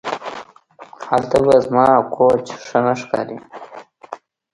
هلته 1.09 1.37
به 1.45 1.53
زما 1.65 1.87
کوچ 2.15 2.45
ښه 2.65 2.79
نه 2.85 2.93
ښکاري 3.01 3.37